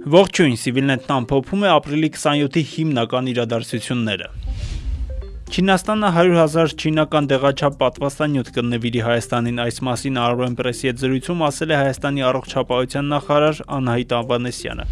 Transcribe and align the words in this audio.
Ողջույն, 0.00 0.54
Civilnet-ն 0.56 1.12
ամփոփում 1.12 1.64
է 1.66 1.68
ապրիլի 1.74 2.08
27-ի 2.14 2.60
հիմնական 2.70 3.26
իրադարձությունները։ 3.34 4.28
Չինաստանը 5.52 6.10
100 6.16 6.38
հազար 6.40 6.72
չինական 6.80 7.28
դեղաչափ 7.28 7.76
պատվաստանյութ 7.82 8.48
կնվիրի 8.56 9.02
Հայաստանին 9.04 9.60
այս 9.66 9.80
մասին 9.90 10.20
Arrow-Press-ի 10.24 10.88
հետ 10.88 11.02
զրույցում 11.04 11.44
ասել 11.50 11.74
է 11.76 11.80
Հայաստանի 11.80 12.24
առողջապահության 12.30 13.12
նախարար 13.12 13.60
Անահիտ 13.76 14.16
Ավանեսյանը։ 14.20 14.88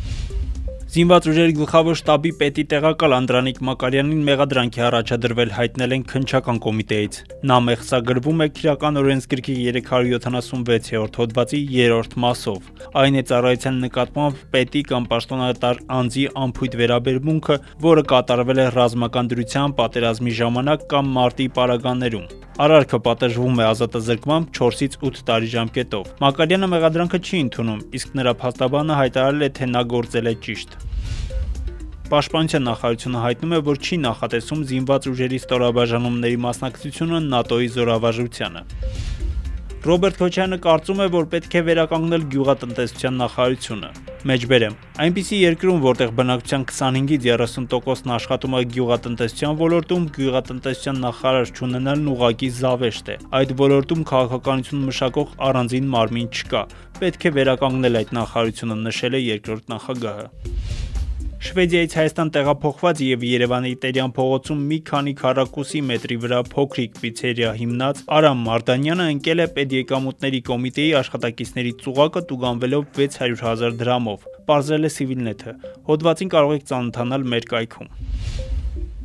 Զինված 0.99 1.27
ուժերի 1.30 1.53
գլխավոր 1.55 1.96
շտաբի 1.99 2.30
պետի 2.41 2.62
տեղակալ 2.73 3.12
Անդրանիկ 3.15 3.59
Մակարյանին 3.69 4.23
մեղադրանք 4.27 4.79
է 4.79 4.83
առաջադրվել, 4.89 5.53
հայտնել 5.55 5.95
են 5.95 6.07
քնչական 6.11 6.57
կոմիտեից։ 6.65 7.19
Նա 7.51 7.59
մեղսագրվում 7.67 8.43
է 8.43 8.48
քրական 8.57 8.98
օրենսգրքի 9.03 9.55
376-րդ 9.77 11.21
հոդվածի 11.23 11.61
3-րդ 11.69 12.19
մասով։ 12.25 12.66
Այն 13.05 13.21
է 13.21 13.23
ծառայության 13.30 13.79
նկատմամբ 13.84 14.43
պետի 14.59 14.83
կամ 14.91 15.06
պաշտոնատար 15.15 15.80
անձի 16.01 16.27
անփույթ 16.42 16.77
վերաբերմունքը, 16.83 17.61
որը 17.87 18.05
կատարվել 18.17 18.59
է 18.59 18.67
ռազմական 18.75 19.33
դրության 19.39 19.78
պատերազմի 19.78 20.37
ժամանակ 20.42 20.84
կամ 20.91 21.15
մարտի 21.15 21.48
պարագաներում։ 21.62 22.28
Արարքը 22.59 22.98
պատժվում 23.06 23.61
է 23.62 23.67
ազատազրկմամբ 23.69 24.48
4-ից 24.59 24.98
8 25.12 25.23
տարի 25.30 25.53
ժամկետով։ 25.55 26.11
Մակարյանը 26.27 26.73
մեղադրանքը 26.75 27.23
չի 27.23 27.42
ընդունում, 27.47 27.87
իսկ 28.01 28.19
նրա 28.19 28.34
փաստաբանը 28.42 29.01
հայտարարել 29.05 29.47
է, 29.47 29.53
թե 29.62 29.73
նա 29.78 29.87
գործել 29.95 30.34
է 30.34 30.39
ճիշտ։ 30.48 30.78
Պաշտպանության 32.09 32.62
նախարարությունը 32.65 33.21
հայտնում 33.21 33.51
է, 33.53 33.57
որ 33.67 33.79
չի 33.85 33.97
նախատեսում 34.01 34.61
զինված 34.69 35.07
ուժերի 35.11 35.39
ստորաբաժանումների 35.43 36.39
մասնակցությունը 36.45 37.19
ՆԱՏՕ-ի 37.39 37.67
զորավարժությանը։ 37.75 38.62
Ռոբերտ 39.89 40.17
Քոչյանը 40.21 40.59
կարծում 40.65 41.03
է, 41.05 41.09
որ 41.12 41.27
պետք 41.34 41.57
է 41.59 41.62
վերականգնել 41.69 42.25
գյուղատնտեսության 42.33 43.21
նախարարությունը։ 43.23 43.91
Մեջբերեմ, 44.29 44.79
այնպիսի 45.05 45.37
երկրում, 45.43 45.83
որտեղ 45.84 46.15
բնակչության 46.19 46.65
25-ից 46.73 47.28
30%-ն 47.28 48.15
աշխատում 48.17 48.56
է 48.56 48.62
գյուղատնտեսության 48.72 49.61
ոլորտում, 49.61 50.09
գյուղատնտեսության 50.17 51.00
նախարար 51.05 51.53
չունենալն 51.53 52.11
ուղղակի 52.17 52.50
զավեշտ 52.59 53.12
է։ 53.12 53.19
Այդ 53.39 53.55
ոլորտում 53.61 54.03
քաղաքականություն 54.09 54.84
մշակող 54.89 55.39
առանձին 55.53 55.93
մարմին 55.93 56.33
չկա։ 56.33 56.67
Պետք 56.98 57.28
է 57.28 57.34
վերականգնել 57.39 58.03
այդ 58.03 58.12
նախարարությունը, 58.19 58.83
նշել 58.89 59.20
է 59.20 59.25
երկրորդ 59.28 59.72
նախագահը։ 59.77 60.78
Շվեդիայից 61.39 61.92
Հայաստան 61.94 62.31
տեղափոխված 62.34 63.00
եւ 63.05 63.25
Երևանի 63.28 63.70
Տերյան 63.84 64.14
փողոցում 64.17 64.64
մի 64.72 64.78
քանի 64.89 65.12
քառակուսի 65.20 65.83
մետրի 65.91 66.17
վրա 66.25 66.41
փոքրիկ 66.55 66.98
պիցերիա 66.98 67.53
հիմնած 67.61 68.03
Արամ 68.19 68.42
Մարտանյանը 68.48 69.06
ընկել 69.12 69.44
է 69.44 69.48
պետեկամուտների 69.61 70.42
կոմիտեի 70.50 70.91
աշխատակիցների 71.05 71.75
ծուղակը 71.86 72.27
տուգանվելով 72.34 72.92
600 72.98 73.47
հազար 73.47 73.81
դրամով։ 73.84 74.28
Պարզել 74.50 74.91
է 74.91 74.94
Civilnet-ը։ 74.98 75.59
Հոդվածին 75.92 76.34
կարող 76.34 76.59
եք 76.59 76.70
ծանոթանալ 76.75 77.33
մեր 77.34 77.53
կայքում։ 77.55 77.92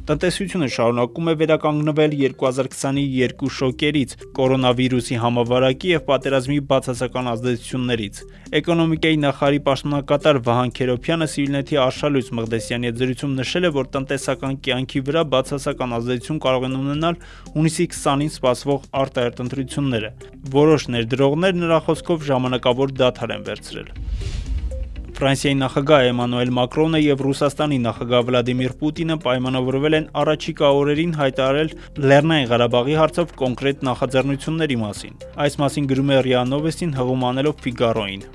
Տնտեսությունը 0.04 0.68
շարունակում 0.68 1.30
է 1.32 1.34
վերականգնվել 1.40 2.14
2020-ի 2.22 3.04
երկու 3.18 3.52
շոկերից՝ 3.58 4.16
կորոնավիրուսի 4.36 5.20
համավարակի 5.22 5.94
եւ 5.94 6.04
պատերազմի 6.10 6.58
բացասական 6.72 7.30
ազդեցություններից։ 7.34 8.20
Էկոնոմիկայի 8.60 9.22
նախարարի 9.24 9.62
պաշտոնակատար 9.70 10.42
Վահան 10.50 10.76
Քերոփյանը 10.76 11.30
Սիվիլնեթի 11.32 11.80
Արշալույս 11.88 12.34
Մղդեսյանի 12.36 12.92
հետ 12.92 13.00
զրույցում 13.00 13.40
նշել 13.40 13.64
է, 13.64 13.74
որ 13.80 13.90
տնտեսական 13.96 14.60
կյանքի 14.68 15.04
վրա 15.08 15.26
բացասական 15.40 15.98
ազդեցություն 16.04 16.44
կարող 16.44 16.68
են 16.68 16.80
ունենալ 16.84 17.20
հունիսի 17.56 17.90
20-ին 17.96 18.34
սպասվող 18.36 18.88
արտահերտ 19.08 19.44
ընտրությունները։ 19.48 20.16
Որոշ 20.60 20.92
ներդրողներ 21.00 21.60
նրա 21.64 21.84
խոսքով 21.88 22.32
ժամանակավոր 22.34 22.98
դադար 23.00 23.38
են 23.40 23.48
վերցրել։ 23.48 23.94
Ֆրանսիայի 25.14 25.58
նախագահ 25.62 26.06
Էմանուել 26.10 26.52
Մակրոնը 26.58 27.00
եւ 27.04 27.24
Ռուսաստանի 27.28 27.78
նախագահ 27.84 28.24
Վլադիմիր 28.30 28.76
Պուտինը 28.82 29.18
պայմանավորվել 29.26 29.98
են 30.00 30.08
առաջիկա 30.24 30.72
օրերին 30.82 31.18
հայտարարել 31.22 31.74
Լեռնային 32.10 32.48
Ղարաբաղի 32.54 32.96
հարցով 33.04 33.36
կոնկրետ 33.44 33.84
նախաձեռնությունների 33.94 34.78
մասին։ 34.84 35.20
Այս 35.48 35.60
մասին 35.64 35.92
գրում 35.94 36.14
է 36.14 36.22
ՌԻԱ 36.24 36.48
Նովեստին 36.54 36.96
հղում 36.98 37.28
անելով 37.30 37.62
Ֆիգարոին։ 37.68 38.26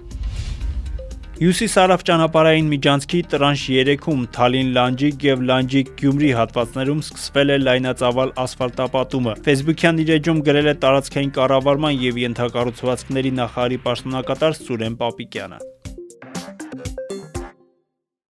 Հյուսիսարավ 1.38 2.00
ճանապարհային 2.08 2.70
միջանցքի 2.72 3.18
տրանշ 3.32 3.60
3-ում 3.70 4.22
Թալին 4.34 4.72
Լանջիկ 4.74 5.26
եւ 5.28 5.44
Լանջիկ 5.50 5.92
Գյումրի 6.00 6.32
հատվածներում 6.34 7.04
սկսվել 7.06 7.54
է 7.54 7.60
լայնածավալ 7.62 8.34
ասֆալտապատումը։ 8.42 9.36
Facebook-յան 9.46 10.02
իր 10.02 10.12
էջում 10.18 10.44
գրել 10.50 10.74
է 10.74 10.76
տարածքային 10.82 11.34
կառավարման 11.38 11.98
եւ 12.10 12.22
ենթակառուցվածքների 12.26 13.36
նախարարի 13.38 13.82
պաշտոնակատար 13.86 14.62
Սուրեն 14.66 14.98
Պապիկյանը։ 14.98 15.66